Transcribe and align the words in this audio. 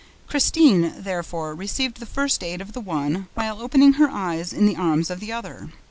Christine, 0.25 0.95
therefore, 0.97 1.53
received 1.53 1.99
the 1.99 2.07
first 2.07 2.43
aid 2.43 2.59
of 2.59 2.73
the 2.73 2.81
one, 2.81 3.27
while 3.35 3.61
opening 3.61 3.93
her 4.01 4.09
eyes 4.09 4.51
in 4.51 4.65
the 4.65 4.75
arms 4.75 5.11
of 5.11 5.19
the 5.19 5.31
other. 5.31 5.69